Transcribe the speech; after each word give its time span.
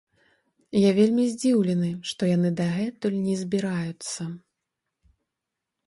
Я 0.87 0.91
вельмі 0.99 1.25
здзіўлены, 1.33 1.91
што 2.13 2.31
яны 2.35 2.49
дагэтуль 2.63 3.21
не 3.29 3.35
збіраюцца. 3.45 4.31